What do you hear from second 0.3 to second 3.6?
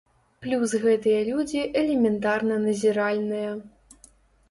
Плюс гэтыя людзі элементарна назіральныя.